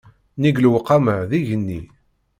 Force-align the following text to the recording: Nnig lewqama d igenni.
Nnig 0.37 0.55
lewqama 0.63 1.15
d 1.29 1.31
igenni. 1.39 1.81